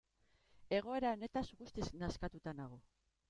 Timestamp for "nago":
2.63-2.81